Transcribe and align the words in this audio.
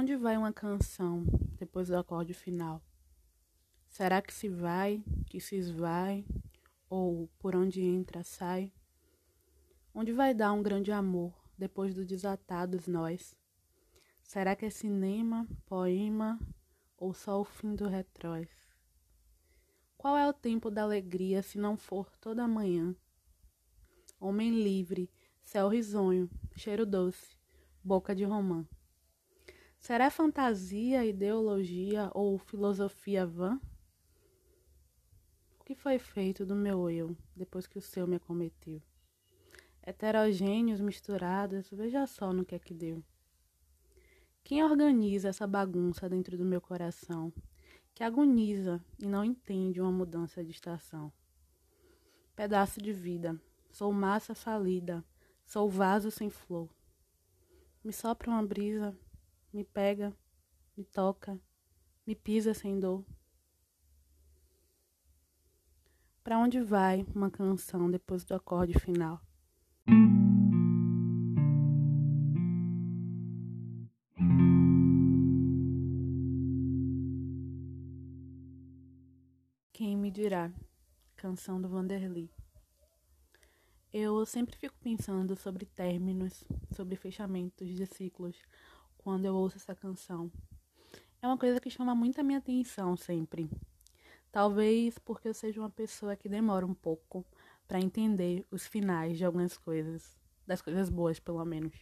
onde 0.00 0.16
vai 0.16 0.34
uma 0.34 0.50
canção 0.50 1.26
depois 1.58 1.88
do 1.88 1.96
acorde 1.98 2.32
final? 2.32 2.82
Será 3.86 4.22
que 4.22 4.32
se 4.32 4.48
vai, 4.48 5.04
que 5.26 5.38
se 5.38 5.56
esvai, 5.56 6.24
ou 6.88 7.28
por 7.38 7.54
onde 7.54 7.82
entra, 7.82 8.24
sai? 8.24 8.72
Onde 9.94 10.10
vai 10.10 10.32
dar 10.32 10.52
um 10.52 10.62
grande 10.62 10.90
amor 10.90 11.34
depois 11.58 11.94
do 11.94 12.06
desatados 12.06 12.86
nós? 12.86 13.36
Será 14.22 14.56
que 14.56 14.64
é 14.64 14.70
cinema, 14.70 15.46
poema 15.66 16.40
ou 16.96 17.12
só 17.12 17.38
o 17.38 17.44
fim 17.44 17.74
do 17.74 17.86
retróis? 17.86 18.48
Qual 19.98 20.16
é 20.16 20.26
o 20.26 20.32
tempo 20.32 20.70
da 20.70 20.82
alegria 20.82 21.42
se 21.42 21.58
não 21.58 21.76
for 21.76 22.10
toda 22.16 22.48
manhã? 22.48 22.96
Homem 24.18 24.62
livre, 24.62 25.10
céu 25.44 25.68
risonho, 25.68 26.30
cheiro 26.56 26.86
doce, 26.86 27.36
boca 27.84 28.14
de 28.14 28.24
romã. 28.24 28.66
Será 29.80 30.10
fantasia, 30.10 31.06
ideologia 31.06 32.10
ou 32.14 32.36
filosofia 32.36 33.26
vã? 33.26 33.58
O 35.58 35.64
que 35.64 35.74
foi 35.74 35.98
feito 35.98 36.44
do 36.44 36.54
meu 36.54 36.90
eu 36.90 37.16
depois 37.34 37.66
que 37.66 37.78
o 37.78 37.80
seu 37.80 38.06
me 38.06 38.16
acometeu? 38.16 38.82
Heterogêneos 39.82 40.82
misturados, 40.82 41.70
veja 41.70 42.06
só 42.06 42.30
no 42.30 42.44
que 42.44 42.54
é 42.54 42.58
que 42.58 42.74
deu. 42.74 43.02
Quem 44.44 44.62
organiza 44.62 45.30
essa 45.30 45.46
bagunça 45.46 46.10
dentro 46.10 46.36
do 46.36 46.44
meu 46.44 46.60
coração, 46.60 47.32
que 47.94 48.04
agoniza 48.04 48.84
e 48.98 49.06
não 49.06 49.24
entende 49.24 49.80
uma 49.80 49.90
mudança 49.90 50.44
de 50.44 50.50
estação? 50.50 51.10
Pedaço 52.36 52.82
de 52.82 52.92
vida, 52.92 53.40
sou 53.70 53.90
massa 53.94 54.34
falida, 54.34 55.02
sou 55.46 55.70
vaso 55.70 56.10
sem 56.10 56.28
flor. 56.28 56.68
Me 57.82 57.94
sopra 57.94 58.30
uma 58.30 58.44
brisa, 58.46 58.94
me 59.52 59.64
pega, 59.64 60.16
me 60.76 60.84
toca, 60.84 61.40
me 62.06 62.14
pisa 62.14 62.54
sem 62.54 62.78
dor. 62.78 63.04
Para 66.22 66.38
onde 66.38 66.60
vai 66.60 67.04
uma 67.14 67.30
canção 67.30 67.90
depois 67.90 68.24
do 68.24 68.34
acorde 68.34 68.78
final? 68.78 69.20
Quem 79.72 79.96
me 79.96 80.10
dirá? 80.10 80.52
Canção 81.16 81.60
do 81.60 81.68
Vanderly. 81.68 82.30
Eu 83.92 84.24
sempre 84.24 84.54
fico 84.56 84.76
pensando 84.78 85.34
sobre 85.34 85.66
términos, 85.66 86.44
sobre 86.76 86.94
fechamentos 86.94 87.66
de 87.66 87.86
ciclos, 87.86 88.36
quando 89.02 89.24
eu 89.24 89.34
ouço 89.34 89.56
essa 89.56 89.74
canção. 89.74 90.30
É 91.22 91.26
uma 91.26 91.38
coisa 91.38 91.60
que 91.60 91.70
chama 91.70 91.94
muito 91.94 92.20
a 92.20 92.24
minha 92.24 92.38
atenção 92.38 92.96
sempre. 92.96 93.50
Talvez 94.30 94.98
porque 94.98 95.28
eu 95.28 95.34
seja 95.34 95.60
uma 95.60 95.70
pessoa 95.70 96.16
que 96.16 96.28
demora 96.28 96.64
um 96.64 96.74
pouco 96.74 97.24
para 97.66 97.80
entender 97.80 98.46
os 98.50 98.66
finais 98.66 99.18
de 99.18 99.24
algumas 99.24 99.56
coisas, 99.56 100.18
das 100.46 100.62
coisas 100.62 100.88
boas, 100.88 101.18
pelo 101.18 101.44
menos. 101.44 101.74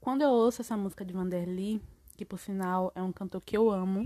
Quando 0.00 0.22
eu 0.22 0.30
ouço 0.30 0.62
essa 0.62 0.76
música 0.76 1.04
de 1.04 1.12
Vanderly, 1.12 1.82
que 2.16 2.24
por 2.24 2.38
sinal 2.38 2.92
é 2.94 3.02
um 3.02 3.12
cantor 3.12 3.42
que 3.44 3.56
eu 3.56 3.70
amo, 3.70 4.04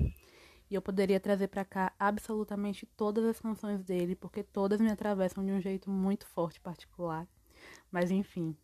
e 0.70 0.74
eu 0.74 0.80
poderia 0.80 1.18
trazer 1.18 1.48
para 1.48 1.64
cá 1.64 1.92
absolutamente 1.98 2.86
todas 2.96 3.24
as 3.24 3.40
canções 3.40 3.82
dele, 3.82 4.14
porque 4.14 4.42
todas 4.42 4.80
me 4.80 4.90
atravessam 4.90 5.44
de 5.44 5.50
um 5.50 5.60
jeito 5.60 5.90
muito 5.90 6.26
forte 6.26 6.56
e 6.56 6.60
particular. 6.60 7.26
Mas 7.90 8.10
enfim. 8.10 8.56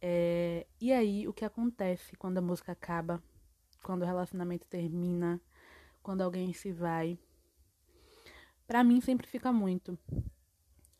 É... 0.00 0.66
E 0.80 0.92
aí, 0.92 1.26
o 1.26 1.32
que 1.32 1.44
acontece 1.44 2.16
quando 2.16 2.38
a 2.38 2.42
música 2.42 2.72
acaba? 2.72 3.22
Quando 3.82 4.02
o 4.02 4.06
relacionamento 4.06 4.66
termina? 4.66 5.40
Quando 6.02 6.22
alguém 6.22 6.52
se 6.52 6.72
vai? 6.72 7.18
Para 8.66 8.84
mim 8.84 9.00
sempre 9.00 9.26
fica 9.26 9.52
muito. 9.52 9.98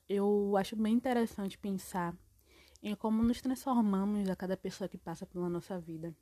Eu 0.08 0.56
acho 0.56 0.74
bem 0.74 0.94
interessante 0.94 1.58
pensar 1.58 2.16
em 2.82 2.94
como 2.94 3.22
nos 3.22 3.40
transformamos 3.40 4.28
a 4.28 4.36
cada 4.36 4.56
pessoa 4.56 4.88
que 4.88 4.96
passa 4.96 5.26
pela 5.26 5.48
nossa 5.48 5.78
vida 5.78 6.14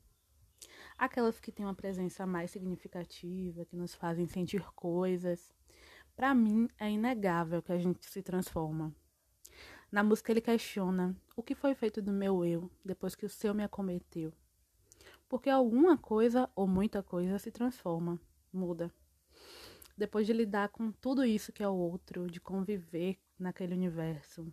aquelas 0.97 1.39
que 1.39 1.51
têm 1.51 1.65
uma 1.65 1.75
presença 1.75 2.25
mais 2.25 2.51
significativa, 2.51 3.65
que 3.65 3.75
nos 3.75 3.93
fazem 3.93 4.27
sentir 4.27 4.63
coisas. 4.73 5.53
Para 6.15 6.33
mim, 6.33 6.67
é 6.79 6.89
inegável 6.89 7.61
que 7.61 7.71
a 7.71 7.77
gente 7.77 8.05
se 8.09 8.21
transforma. 8.23 8.93
Na 9.91 10.03
música, 10.03 10.31
ele 10.31 10.41
questiona 10.41 11.15
o 11.37 11.43
que 11.43 11.53
foi 11.53 11.75
feito 11.75 12.01
do 12.01 12.11
meu 12.11 12.43
eu 12.43 12.69
depois 12.83 13.13
que 13.13 13.23
o 13.23 13.29
seu 13.29 13.53
me 13.53 13.63
acometeu. 13.63 14.33
Porque 15.29 15.51
alguma 15.51 15.95
coisa 15.95 16.49
ou 16.55 16.67
muita 16.67 17.03
coisa 17.03 17.37
se 17.37 17.51
transforma, 17.51 18.19
muda. 18.51 18.91
Depois 19.95 20.25
de 20.25 20.33
lidar 20.33 20.69
com 20.69 20.91
tudo 20.91 21.23
isso 21.23 21.53
que 21.53 21.61
é 21.61 21.67
o 21.67 21.75
outro, 21.75 22.25
de 22.25 22.41
conviver 22.41 23.19
naquele 23.37 23.75
universo. 23.75 24.51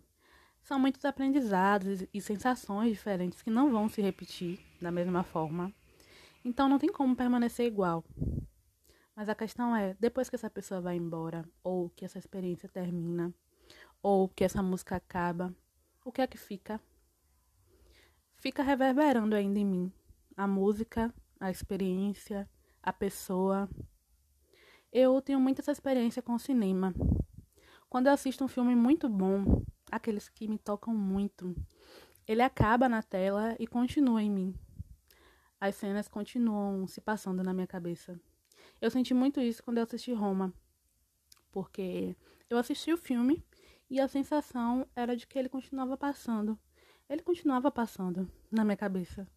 São 0.61 0.77
muitos 0.77 1.03
aprendizados 1.03 2.05
e 2.13 2.21
sensações 2.21 2.91
diferentes 2.91 3.41
que 3.41 3.49
não 3.49 3.71
vão 3.71 3.89
se 3.89 3.99
repetir 3.99 4.59
da 4.79 4.91
mesma 4.91 5.23
forma. 5.23 5.73
Então 6.43 6.69
não 6.69 6.77
tem 6.77 6.91
como 6.91 7.15
permanecer 7.15 7.65
igual. 7.65 8.05
Mas 9.15 9.27
a 9.27 9.33
questão 9.33 9.75
é, 9.75 9.95
depois 9.99 10.29
que 10.29 10.35
essa 10.35 10.51
pessoa 10.51 10.81
vai 10.81 10.97
embora, 10.97 11.43
ou 11.63 11.89
que 11.89 12.05
essa 12.05 12.19
experiência 12.19 12.69
termina, 12.69 13.33
ou 14.03 14.29
que 14.29 14.43
essa 14.43 14.61
música 14.61 14.97
acaba, 14.97 15.55
o 16.05 16.11
que 16.13 16.21
é 16.21 16.27
que 16.27 16.37
fica? 16.37 16.79
Fica 18.37 18.63
reverberando 18.63 19.35
ainda 19.35 19.59
em 19.59 19.65
mim 19.65 19.91
a 20.37 20.47
música, 20.47 21.13
a 21.37 21.51
experiência, 21.51 22.49
a 22.81 22.93
pessoa. 22.93 23.69
Eu 24.93 25.21
tenho 25.21 25.41
muita 25.41 25.61
essa 25.61 25.73
experiência 25.73 26.21
com 26.21 26.35
o 26.35 26.39
cinema. 26.39 26.95
Quando 27.89 28.07
eu 28.07 28.13
assisto 28.13 28.45
um 28.45 28.47
filme 28.47 28.73
muito 28.75 29.09
bom, 29.09 29.61
aqueles 29.91 30.29
que 30.29 30.47
me 30.47 30.57
tocam 30.57 30.93
muito, 30.93 31.53
ele 32.25 32.41
acaba 32.41 32.87
na 32.87 33.03
tela 33.03 33.53
e 33.59 33.67
continua 33.67 34.23
em 34.23 34.31
mim 34.31 34.55
as 35.59 35.75
cenas 35.75 36.07
continuam 36.07 36.87
se 36.87 37.01
passando 37.01 37.43
na 37.43 37.53
minha 37.53 37.67
cabeça. 37.67 38.19
Eu 38.81 38.91
senti 38.91 39.13
muito 39.13 39.39
isso 39.39 39.63
quando 39.63 39.77
eu 39.77 39.83
assisti 39.83 40.13
Roma, 40.13 40.53
porque 41.51 42.15
eu 42.49 42.57
assisti 42.57 42.91
o 42.91 42.97
filme 42.97 43.43
e 43.89 43.99
a 43.99 44.07
sensação 44.07 44.87
era 44.95 45.15
de 45.15 45.27
que 45.27 45.37
ele 45.37 45.49
continuava 45.49 45.97
passando. 45.97 46.57
Ele 47.07 47.21
continuava 47.21 47.69
passando 47.69 48.29
na 48.51 48.63
minha 48.63 48.77
cabeça. 48.77 49.27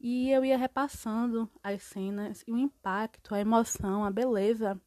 E 0.00 0.30
eu 0.30 0.44
ia 0.44 0.56
repassando 0.56 1.48
as 1.62 1.82
cenas 1.82 2.42
e 2.46 2.52
o 2.52 2.58
impacto, 2.58 3.34
a 3.34 3.40
emoção, 3.40 4.04
a 4.04 4.10
beleza, 4.10 4.80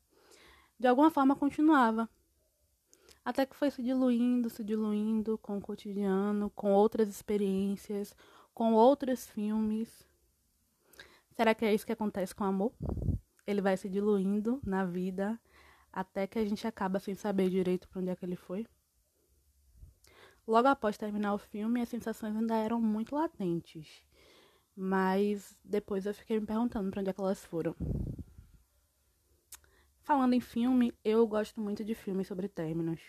de 0.80 0.88
alguma 0.88 1.12
forma 1.12 1.36
continuava. 1.36 2.10
Até 3.24 3.46
que 3.46 3.56
foi 3.56 3.72
se 3.72 3.82
diluindo, 3.82 4.50
se 4.50 4.64
diluindo 4.64 5.38
com 5.38 5.58
o 5.58 5.62
cotidiano, 5.62 6.50
com 6.50 6.74
outras 6.74 7.08
experiências, 7.08 8.14
com 8.54 8.74
outros 8.74 9.28
filmes. 9.28 10.06
Será 11.32 11.56
que 11.56 11.64
é 11.64 11.74
isso 11.74 11.86
que 11.86 11.94
acontece 11.94 12.36
com 12.36 12.44
o 12.44 12.48
amor? 12.48 12.74
Ele 13.48 13.62
vai 13.62 13.78
se 13.78 13.88
diluindo 13.88 14.60
na 14.66 14.84
vida 14.84 15.40
até 15.94 16.26
que 16.26 16.40
a 16.40 16.46
gente 16.46 16.66
acaba 16.66 17.00
sem 17.00 17.14
saber 17.14 17.52
direito 17.52 17.88
para 17.88 18.02
onde 18.02 18.10
é 18.10 18.16
que 18.16 18.26
ele 18.26 18.36
foi. 18.36 18.66
Logo 20.46 20.68
após 20.68 20.98
terminar 20.98 21.36
o 21.36 21.38
filme, 21.38 21.82
as 21.82 21.88
sensações 21.88 22.36
ainda 22.36 22.58
eram 22.58 22.82
muito 22.82 23.16
latentes. 23.16 24.04
Mas 24.76 25.56
depois 25.64 26.08
eu 26.08 26.14
fiquei 26.14 26.40
me 26.40 26.48
perguntando 26.48 26.90
para 26.90 27.00
onde 27.00 27.12
é 27.12 27.14
que 27.14 27.22
elas 27.22 27.46
foram. 27.46 27.76
Falando 30.02 30.34
em 30.34 30.42
filme, 30.42 30.94
eu 31.06 31.26
gosto 31.28 31.62
muito 31.62 31.86
de 31.86 31.94
filmes 31.94 32.28
sobre 32.28 32.50
términos. 32.50 33.00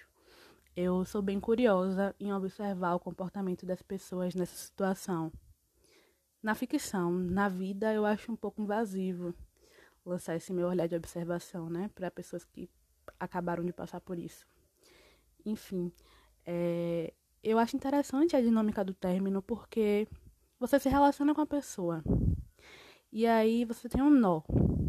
Eu 0.77 1.05
sou 1.05 1.23
bem 1.23 1.41
curiosa 1.41 2.15
em 2.21 2.33
observar 2.33 2.95
o 2.95 3.01
comportamento 3.01 3.65
das 3.65 3.81
pessoas 3.81 4.35
nessa 4.35 4.55
situação. 4.55 5.33
Na 6.43 6.55
ficção, 6.55 7.11
na 7.11 7.49
vida, 7.49 7.93
eu 7.93 8.05
acho 8.05 8.31
um 8.31 8.37
pouco 8.37 8.61
invasivo 8.61 9.35
lançar 10.05 10.37
esse 10.37 10.53
meu 10.53 10.69
olhar 10.69 10.87
de 10.87 10.97
observação, 10.97 11.69
né, 11.71 11.91
para 11.95 12.11
pessoas 12.11 12.45
que 12.45 12.69
acabaram 13.19 13.65
de 13.65 13.73
passar 13.73 14.01
por 14.01 14.19
isso. 14.19 14.47
Enfim, 15.45 15.93
é, 16.45 17.13
eu 17.43 17.59
acho 17.59 17.77
interessante 17.77 18.37
a 18.37 18.41
dinâmica 18.41 18.85
do 18.85 18.95
término 18.95 19.43
porque 19.43 20.09
você 20.59 20.79
se 20.79 20.89
relaciona 20.89 21.35
com 21.35 21.41
a 21.41 21.47
pessoa 21.47 22.03
e 23.13 23.29
aí 23.29 23.65
você 23.65 23.89
tem 23.89 24.03
um 24.03 24.11
nó. 24.11 24.43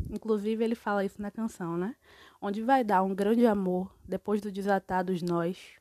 Inclusive, 0.10 0.64
ele 0.64 0.74
fala 0.74 1.06
isso 1.06 1.22
na 1.22 1.30
canção, 1.30 1.78
né? 1.78 1.96
Onde 2.42 2.64
vai 2.64 2.84
dar 2.84 3.04
um 3.04 3.14
grande 3.14 3.46
amor 3.46 3.94
depois 4.04 4.42
do 4.42 4.52
desatar 4.52 5.06
dos 5.06 5.22
nós. 5.22 5.78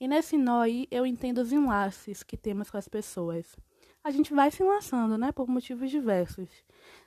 E 0.00 0.08
nesse 0.08 0.38
nó 0.38 0.62
aí, 0.62 0.88
eu 0.90 1.04
entendo 1.04 1.38
os 1.38 1.52
enlaces 1.52 2.22
que 2.22 2.34
temos 2.34 2.70
com 2.70 2.78
as 2.78 2.88
pessoas 2.88 3.54
a 4.02 4.10
gente 4.10 4.32
vai 4.32 4.50
se 4.50 4.62
enlaçando, 4.62 5.18
né? 5.18 5.32
Por 5.32 5.48
motivos 5.48 5.90
diversos. 5.90 6.48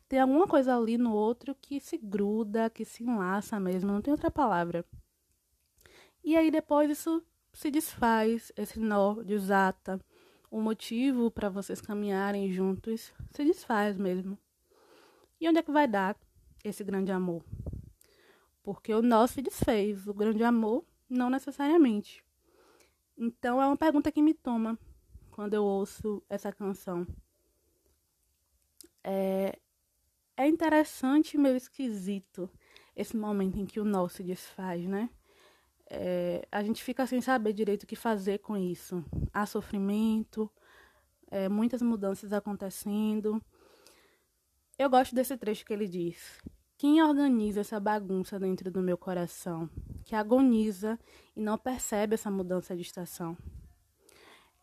Tem 0.07 0.19
alguma 0.19 0.47
coisa 0.47 0.75
ali 0.75 0.97
no 0.97 1.13
outro 1.13 1.55
que 1.55 1.79
se 1.79 1.97
gruda, 1.97 2.69
que 2.69 2.85
se 2.85 3.03
enlaça 3.03 3.59
mesmo, 3.59 3.91
não 3.91 4.01
tem 4.01 4.11
outra 4.11 4.29
palavra. 4.29 4.85
E 6.23 6.37
aí 6.37 6.51
depois 6.51 6.89
isso 6.89 7.23
se 7.51 7.69
desfaz, 7.71 8.51
esse 8.55 8.79
nó 8.79 9.15
desata. 9.23 9.99
o 10.51 10.61
motivo 10.61 11.31
para 11.31 11.49
vocês 11.49 11.81
caminharem 11.81 12.51
juntos 12.51 13.11
se 13.31 13.43
desfaz 13.43 13.97
mesmo. 13.97 14.37
E 15.41 15.49
onde 15.49 15.57
é 15.57 15.63
que 15.63 15.71
vai 15.71 15.87
dar 15.87 16.15
esse 16.63 16.83
grande 16.83 17.11
amor? 17.11 17.43
Porque 18.61 18.93
o 18.93 19.01
nosso 19.01 19.33
se 19.33 19.41
desfez, 19.41 20.07
o 20.07 20.13
grande 20.13 20.43
amor 20.43 20.85
não 21.09 21.29
necessariamente. 21.29 22.23
Então 23.17 23.59
é 23.59 23.65
uma 23.65 23.75
pergunta 23.75 24.11
que 24.11 24.21
me 24.21 24.33
toma 24.33 24.77
quando 25.33 25.55
eu 25.55 25.63
ouço 25.63 26.23
essa 26.29 26.51
canção. 26.51 27.07
É, 29.03 29.57
é 30.37 30.47
interessante, 30.47 31.37
meio 31.37 31.57
esquisito, 31.57 32.49
esse 32.95 33.17
momento 33.17 33.57
em 33.59 33.65
que 33.65 33.79
o 33.79 33.83
nó 33.83 34.07
se 34.07 34.23
desfaz, 34.23 34.85
né? 34.87 35.09
É, 35.89 36.47
a 36.51 36.63
gente 36.63 36.83
fica 36.83 37.05
sem 37.05 37.19
saber 37.19 37.51
direito 37.53 37.83
o 37.83 37.87
que 37.87 37.95
fazer 37.95 38.39
com 38.39 38.55
isso. 38.55 39.03
Há 39.33 39.45
sofrimento, 39.45 40.49
é, 41.29 41.49
muitas 41.49 41.81
mudanças 41.81 42.31
acontecendo. 42.31 43.41
Eu 44.77 44.89
gosto 44.89 45.15
desse 45.15 45.35
trecho 45.35 45.65
que 45.65 45.73
ele 45.73 45.87
diz: 45.87 46.41
Quem 46.77 47.01
organiza 47.01 47.61
essa 47.61 47.79
bagunça 47.79 48.39
dentro 48.39 48.71
do 48.71 48.81
meu 48.81 48.97
coração, 48.97 49.69
que 50.05 50.15
agoniza 50.15 50.99
e 51.35 51.41
não 51.41 51.57
percebe 51.57 52.13
essa 52.13 52.29
mudança 52.31 52.75
de 52.75 52.83
estação? 52.83 53.35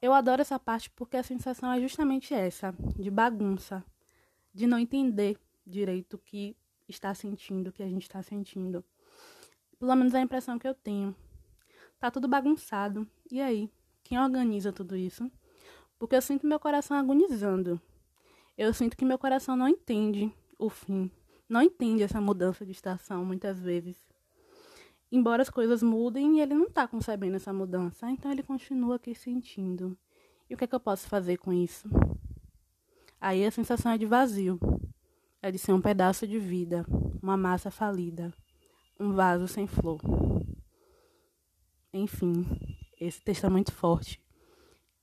Eu 0.02 0.14
adoro 0.14 0.40
essa 0.40 0.58
parte 0.58 0.88
porque 0.90 1.16
a 1.16 1.22
sensação 1.22 1.70
é 1.72 1.80
justamente 1.80 2.32
essa, 2.32 2.74
de 2.98 3.10
bagunça, 3.10 3.84
de 4.52 4.66
não 4.66 4.78
entender 4.78 5.38
direito 5.66 6.14
o 6.14 6.18
que 6.18 6.56
está 6.88 7.14
sentindo, 7.14 7.68
o 7.68 7.72
que 7.72 7.82
a 7.82 7.88
gente 7.88 8.02
está 8.02 8.22
sentindo. 8.22 8.84
Pelo 9.78 9.94
menos 9.94 10.14
é 10.14 10.18
a 10.18 10.22
impressão 10.22 10.58
que 10.58 10.66
eu 10.66 10.74
tenho. 10.74 11.14
Tá 11.98 12.10
tudo 12.10 12.26
bagunçado. 12.26 13.06
E 13.30 13.40
aí? 13.40 13.70
Quem 14.02 14.18
organiza 14.18 14.72
tudo 14.72 14.96
isso? 14.96 15.30
Porque 15.98 16.16
eu 16.16 16.22
sinto 16.22 16.46
meu 16.46 16.58
coração 16.58 16.96
agonizando. 16.96 17.80
Eu 18.56 18.72
sinto 18.72 18.96
que 18.96 19.04
meu 19.04 19.18
coração 19.18 19.54
não 19.54 19.68
entende 19.68 20.32
o 20.58 20.68
fim. 20.70 21.10
Não 21.48 21.62
entende 21.62 22.02
essa 22.02 22.20
mudança 22.20 22.64
de 22.64 22.72
estação 22.72 23.24
muitas 23.24 23.60
vezes. 23.60 24.09
Embora 25.10 25.42
as 25.42 25.50
coisas 25.50 25.82
mudem, 25.82 26.40
ele 26.40 26.54
não 26.54 26.70
tá 26.70 26.86
concebendo 26.86 27.36
essa 27.36 27.52
mudança. 27.52 28.10
Então 28.10 28.30
ele 28.30 28.42
continua 28.42 28.96
aqui 28.96 29.14
sentindo. 29.14 29.96
E 30.48 30.54
o 30.54 30.56
que 30.56 30.64
é 30.64 30.66
que 30.66 30.74
eu 30.74 30.80
posso 30.80 31.08
fazer 31.08 31.36
com 31.36 31.52
isso? 31.52 31.88
Aí 33.20 33.44
a 33.44 33.50
sensação 33.50 33.92
é 33.92 33.98
de 33.98 34.06
vazio 34.06 34.58
é 35.42 35.50
de 35.50 35.58
ser 35.58 35.72
um 35.72 35.80
pedaço 35.80 36.26
de 36.26 36.38
vida, 36.38 36.84
uma 37.22 37.36
massa 37.36 37.70
falida, 37.70 38.32
um 38.98 39.12
vaso 39.12 39.48
sem 39.48 39.66
flor. 39.66 40.00
Enfim, 41.92 42.46
esse 43.00 43.22
texto 43.22 43.46
é 43.46 43.48
muito 43.48 43.72
forte 43.72 44.20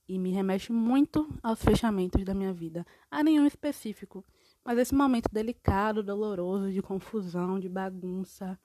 e 0.08 0.18
me 0.18 0.32
remete 0.32 0.72
muito 0.72 1.28
aos 1.42 1.62
fechamentos 1.62 2.24
da 2.24 2.34
minha 2.34 2.54
vida. 2.54 2.86
A 3.10 3.24
nenhum 3.24 3.46
específico, 3.46 4.24
mas 4.64 4.78
esse 4.78 4.94
momento 4.94 5.28
delicado, 5.32 6.04
doloroso, 6.04 6.72
de 6.72 6.82
confusão, 6.82 7.60
de 7.60 7.68
bagunça, 7.68 8.60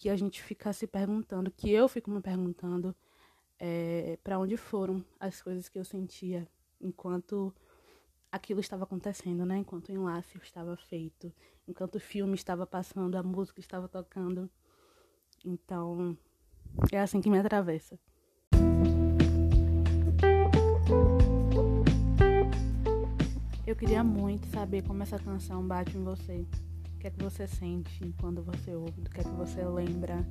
que 0.00 0.08
a 0.08 0.16
gente 0.16 0.42
fica 0.42 0.72
se 0.72 0.86
perguntando, 0.86 1.50
que 1.50 1.70
eu 1.70 1.86
fico 1.86 2.10
me 2.10 2.22
perguntando, 2.22 2.96
é, 3.58 4.18
para 4.24 4.38
onde 4.38 4.56
foram 4.56 5.04
as 5.20 5.42
coisas 5.42 5.68
que 5.68 5.78
eu 5.78 5.84
sentia 5.84 6.48
enquanto 6.80 7.54
aquilo 8.32 8.60
estava 8.60 8.84
acontecendo, 8.84 9.44
né? 9.44 9.58
Enquanto 9.58 9.90
o 9.90 9.92
enlace 9.92 10.38
estava 10.38 10.74
feito, 10.74 11.30
enquanto 11.68 11.96
o 11.96 12.00
filme 12.00 12.34
estava 12.34 12.66
passando, 12.66 13.14
a 13.16 13.22
música 13.22 13.60
estava 13.60 13.88
tocando. 13.88 14.48
Então, 15.44 16.16
é 16.90 16.98
assim 16.98 17.20
que 17.20 17.28
me 17.28 17.38
atravessa. 17.38 18.00
Eu 23.66 23.76
queria 23.76 24.02
muito 24.02 24.46
saber 24.46 24.82
como 24.82 25.02
essa 25.02 25.18
canção 25.18 25.62
bate 25.68 25.94
em 25.94 26.02
você. 26.02 26.46
Que 27.00 27.06
é 27.06 27.10
que 27.10 27.24
você 27.24 27.46
sente 27.46 28.14
quando 28.20 28.42
você 28.42 28.74
ouve? 28.74 29.00
O 29.00 29.04
que 29.04 29.20
é 29.20 29.24
que 29.24 29.30
você 29.30 29.64
lembra? 29.64 30.22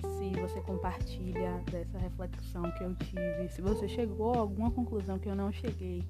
Se 0.00 0.40
você 0.40 0.60
compartilha 0.60 1.60
dessa 1.68 1.98
reflexão 1.98 2.62
que 2.78 2.84
eu 2.84 2.94
tive, 2.94 3.48
se 3.48 3.60
você 3.60 3.88
chegou 3.88 4.32
a 4.34 4.38
alguma 4.38 4.70
conclusão 4.70 5.18
que 5.18 5.28
eu 5.28 5.34
não 5.34 5.50
cheguei. 5.50 6.04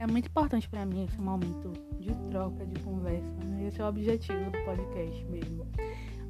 É 0.00 0.08
muito 0.08 0.26
importante 0.26 0.68
para 0.68 0.84
mim 0.84 1.04
esse 1.04 1.20
momento 1.20 1.72
de 2.00 2.12
troca, 2.32 2.66
de 2.66 2.80
conversa. 2.80 3.32
Né? 3.44 3.68
Esse 3.68 3.80
é 3.80 3.84
o 3.84 3.88
objetivo 3.88 4.50
do 4.50 4.64
podcast 4.64 5.24
mesmo. 5.26 5.68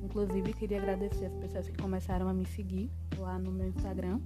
Inclusive, 0.03 0.53
queria 0.53 0.77
agradecer 0.77 1.25
as 1.25 1.35
pessoas 1.37 1.71
que 1.71 1.79
começaram 1.79 2.29
a 2.29 2.35
me 2.35 2.45
seguir 2.45 2.91
lá 3.17 3.39
no 3.39 3.51
meu 3.51 3.69
Instagram, 3.69 4.21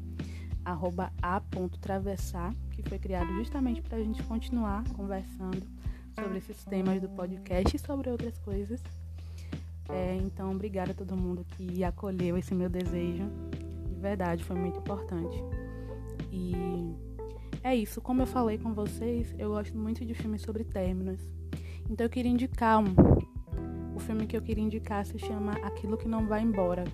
a.travessar, 0.64 2.52
que 2.72 2.82
foi 2.82 2.98
criado 2.98 3.32
justamente 3.34 3.80
para 3.80 3.98
a 3.98 4.02
gente 4.02 4.20
continuar 4.24 4.82
conversando 4.94 5.64
sobre 6.16 6.38
esses 6.38 6.64
temas 6.64 7.00
do 7.00 7.08
podcast 7.10 7.76
e 7.76 7.78
sobre 7.78 8.10
outras 8.10 8.36
coisas. 8.38 8.82
É, 9.88 10.16
então, 10.16 10.50
obrigada 10.50 10.90
a 10.90 10.94
todo 10.94 11.16
mundo 11.16 11.46
que 11.50 11.84
acolheu 11.84 12.36
esse 12.36 12.54
meu 12.54 12.68
desejo. 12.68 13.24
De 13.88 14.00
verdade, 14.00 14.42
foi 14.42 14.56
muito 14.56 14.78
importante. 14.78 15.36
E 16.32 16.54
é 17.62 17.74
isso, 17.74 18.00
como 18.00 18.22
eu 18.22 18.26
falei 18.26 18.58
com 18.58 18.72
vocês, 18.72 19.34
eu 19.38 19.50
gosto 19.50 19.76
muito 19.76 20.04
de 20.04 20.14
filmes 20.14 20.42
sobre 20.42 20.64
términos. 20.64 21.20
Então 21.88 22.06
eu 22.06 22.10
queria 22.10 22.30
indicar 22.30 22.78
um. 22.78 22.94
O 23.94 24.00
filme 24.00 24.26
que 24.26 24.36
eu 24.36 24.42
queria 24.42 24.64
indicar 24.64 25.04
se 25.06 25.18
chama 25.18 25.52
Aquilo 25.62 25.96
que 25.96 26.08
Não 26.08 26.26
Vai 26.26 26.42
Embora, 26.42 26.84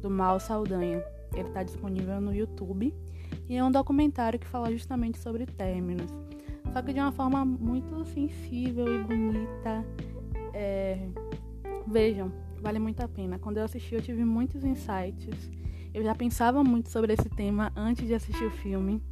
do 0.00 0.10
Mal 0.10 0.40
Saldanha. 0.40 1.02
Ele 1.34 1.48
está 1.48 1.62
disponível 1.62 2.20
no 2.20 2.34
YouTube 2.34 2.94
e 3.48 3.56
é 3.56 3.64
um 3.64 3.70
documentário 3.70 4.38
que 4.38 4.46
fala 4.46 4.70
justamente 4.70 5.18
sobre 5.18 5.46
términos. 5.46 6.10
Só 6.72 6.80
que 6.80 6.92
de 6.92 7.00
uma 7.00 7.12
forma 7.12 7.44
muito 7.44 8.04
sensível 8.06 8.86
e 8.88 9.04
bonita. 9.04 9.84
É... 10.54 11.08
Vejam, 11.86 12.32
vale 12.60 12.78
muito 12.78 13.00
a 13.00 13.08
pena. 13.08 13.38
Quando 13.38 13.58
eu 13.58 13.64
assisti, 13.64 13.94
eu 13.94 14.00
tive 14.00 14.24
muitos 14.24 14.64
insights. 14.64 15.50
Eu 15.92 16.02
já 16.02 16.14
pensava 16.14 16.64
muito 16.64 16.88
sobre 16.88 17.12
esse 17.12 17.28
tema 17.28 17.70
antes 17.76 18.06
de 18.06 18.14
assistir 18.14 18.44
o 18.44 18.50
filme. 18.50 19.02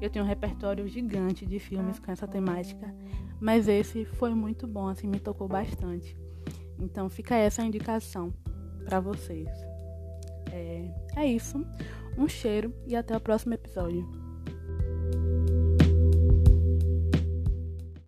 Eu 0.00 0.08
tenho 0.08 0.24
um 0.24 0.28
repertório 0.28 0.88
gigante 0.88 1.44
de 1.44 1.58
filmes 1.58 1.98
com 1.98 2.10
essa 2.10 2.26
temática, 2.26 2.94
mas 3.38 3.68
esse 3.68 4.06
foi 4.06 4.34
muito 4.34 4.66
bom, 4.66 4.88
assim, 4.88 5.06
me 5.06 5.20
tocou 5.20 5.46
bastante. 5.46 6.16
Então 6.78 7.10
fica 7.10 7.36
essa 7.36 7.62
indicação 7.62 8.32
para 8.86 8.98
vocês. 8.98 9.48
É, 10.50 10.90
é 11.16 11.26
isso. 11.26 11.62
Um 12.16 12.26
cheiro 12.26 12.74
e 12.86 12.96
até 12.96 13.14
o 13.14 13.20
próximo 13.20 13.52
episódio. 13.52 14.19